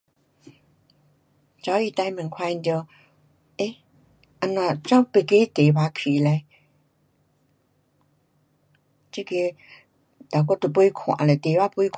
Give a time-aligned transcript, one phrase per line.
[1.63, 2.87] 早上最慢看见到。
[3.61, 4.41] 诶。。。
[4.41, 6.41] 跑到别的题目去了。
[10.31, 11.35] 那我都还没看呢